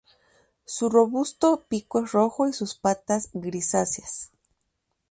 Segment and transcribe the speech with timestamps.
[0.65, 4.31] Su robusto pico es rojo y sus patas grisáceas.